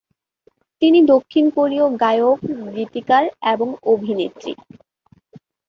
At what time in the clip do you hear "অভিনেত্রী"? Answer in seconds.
3.85-4.51